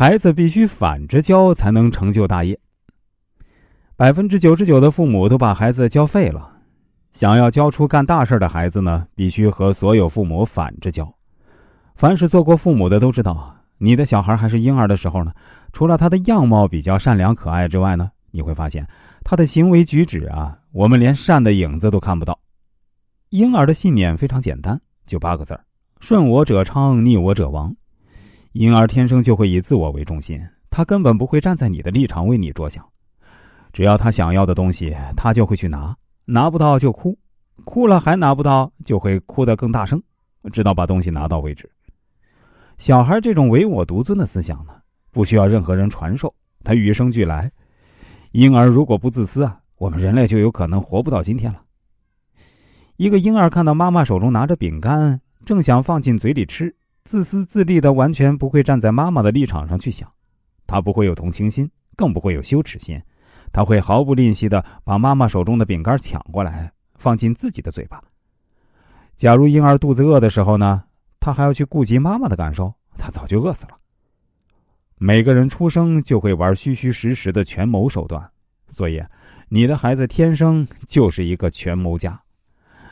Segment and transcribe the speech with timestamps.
[0.00, 2.56] 孩子必须反着教才能成就大业。
[3.96, 6.52] 百分之九十九的父母都把孩子教废了。
[7.10, 11.12] 想要教出干大事的孩子呢，必须和所有父母反着教。
[11.96, 15.32] 凡是做过父母的都知道，你的小孩还是婴儿的时候呢，
[15.72, 18.86] 除了他的样貌比较善良可爱之外呢，你会发现
[19.24, 22.38] 他的行为举止啊，我们连善的影子都看不到。
[23.30, 25.64] 婴儿的信念非常简单，就八个字儿：
[25.98, 27.74] 顺我者昌，逆我者亡。
[28.52, 30.40] 婴儿天生就会以自我为中心，
[30.70, 32.84] 他根本不会站在你的立场为你着想。
[33.72, 35.94] 只要他想要的东西，他就会去拿。
[36.24, 37.16] 拿不到就哭，
[37.64, 40.02] 哭了还拿不到，就会哭得更大声，
[40.52, 41.70] 直到把东西拿到为止。
[42.78, 44.72] 小孩这种唯我独尊的思想呢，
[45.10, 46.34] 不需要任何人传授，
[46.64, 47.50] 他与生俱来。
[48.32, 51.62] 婴儿如果不自私啊，我们人类就有可能活不到今天了。
[52.96, 56.74] 一个婴儿看到妈妈手中拿着饼干，正想放进嘴里吃，
[57.08, 60.06] 自私自利的，完全不会站在妈妈的立场上去想，
[60.66, 63.00] 他不会有同情心，更不会有羞耻心。
[63.50, 67.98] 他会毫不吝惜的把妈妈手中的饼干抢过来，放进自己的嘴巴。
[69.16, 70.84] 假如婴儿肚子饿的时候呢，
[71.18, 73.78] 他还要去顾及妈妈的感受，他早就饿死了。
[74.98, 78.22] 每个人出生就会玩虚虚实实的权谋手段，
[78.68, 79.02] 所以
[79.48, 82.20] 你的孩子天生就是一个权谋家。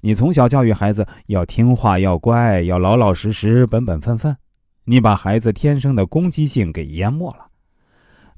[0.00, 4.34] 你从小教育孩子要听话、要乖、要老老实实、本本分分，
[4.84, 7.46] 你把孩子天生的攻击性给淹没了，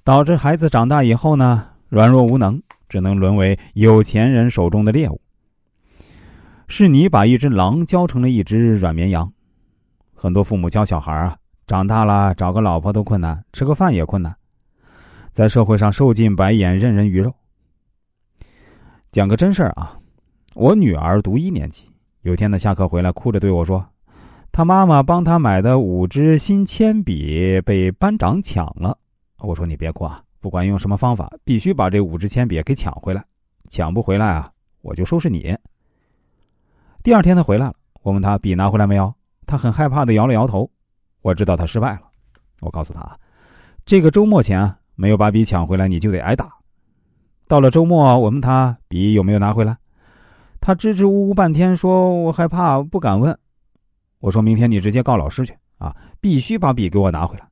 [0.03, 1.69] 导致孩子长大以后呢？
[1.89, 5.21] 软弱无能，只能沦为有钱人手中的猎物。
[6.67, 9.31] 是你把一只狼教成了一只软绵羊。
[10.15, 14.35] 很多父母教小孩啊，长大了找个老婆都困难，吃个饭也困难，
[15.33, 17.31] 在社会上受尽白眼，任人鱼肉。
[19.11, 19.95] 讲个真事儿啊，
[20.55, 21.91] 我女儿读一年级，
[22.23, 23.85] 有天呢下课回来，哭着对我说
[24.53, 28.97] ：“她妈妈帮她买的五支新铅笔被班长抢了。”
[29.41, 33.25] 我说：“你别哭啊。”不管用什么方法，必须把这五支铅笔给抢回来。
[33.69, 34.51] 抢不回来啊，
[34.83, 35.57] 我就收拾你。
[37.03, 39.15] 第二天他回来了，我问他笔拿回来没有，
[39.47, 40.69] 他很害怕的摇了摇头。
[41.23, 42.03] 我知道他失败了。
[42.61, 43.19] 我告诉他，
[43.87, 46.53] 这个周末前没有把笔抢回来，你就得挨打。
[47.47, 49.77] 到了周末，我问他笔有没有拿回来，
[50.65, 53.37] 他支支吾吾半天，说我害怕，不敢问。
[54.21, 57.49] 我说明天你直接告老师去啊，必须把笔给我拿回来。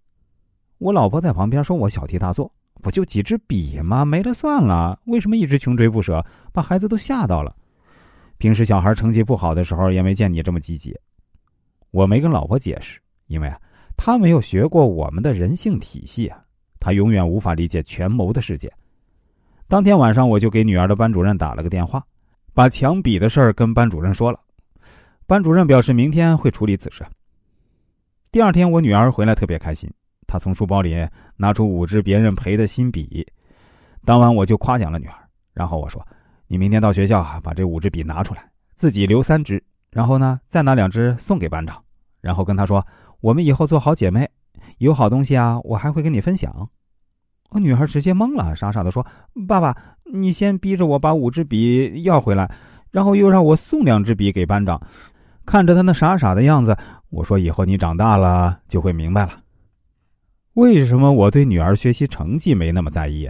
[0.78, 2.50] 我老婆在旁边说我小题大做。
[2.82, 4.06] 不就几支笔吗？
[4.06, 7.54] 没了算了，为什么一直穷追不舍，把孩子都吓到了？
[8.38, 10.96] 平时小孩成绩不好的时候，也没见你这么积极。
[11.90, 13.60] 我没跟老婆解释，因为啊，
[13.98, 16.42] 他没有学过我们的人性体系啊，
[16.78, 18.72] 他永远无法理解权谋的世界。
[19.68, 22.02] 当天晚上，我就给女儿的班主任打了个电话，
[22.52, 24.38] 把抢笔的事儿跟班主任说了。
[25.26, 27.04] 班主任表示明天会处理此事。
[28.32, 29.88] 第二天，我女儿回来特别开心。
[30.26, 31.06] 她从书包里
[31.36, 33.26] 拿出五支别人赔的新笔，
[34.04, 35.14] 当晚我就夸奖了女儿。
[35.52, 36.04] 然后我说
[36.46, 41.82] ：“你明天到学校把这五支笔拿出来，自己留三支，然后呢再拿两支送给班长。
[42.20, 42.86] 然后跟他说，
[43.20, 44.28] 我们以后做好姐妹，
[44.78, 46.68] 有好东西啊，我还会跟你分享。”
[47.50, 49.06] 我女孩直接懵了，傻傻的说
[49.48, 49.76] ：“爸爸，
[50.12, 52.50] 你先逼着我把五支笔要回来，
[52.90, 54.80] 然后又让我送两支笔给班长。”
[55.44, 56.76] 看着他那傻傻的样子，
[57.08, 59.42] 我说：“以后你长大了就会明白了。”
[60.54, 63.28] 为什么我对女儿学习成绩没那么在意？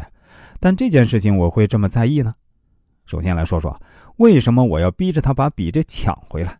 [0.59, 2.35] 但这件事情我会这么在意呢？
[3.07, 3.81] 首先来说说，
[4.17, 6.59] 为什么我要逼着她把笔这抢回来？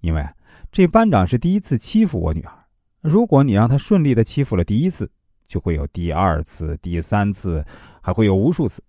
[0.00, 0.24] 因为
[0.70, 2.52] 这班长是第一次欺负我女儿。
[3.00, 5.10] 如果你让他顺利的欺负了第一次，
[5.50, 7.64] 就会有第二次、第三次，
[8.00, 8.80] 还会有无数次。